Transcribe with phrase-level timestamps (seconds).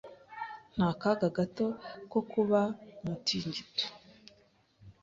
[0.75, 1.65] Nta kaga gato
[2.11, 2.61] ko kuba
[3.03, 3.85] umutingito.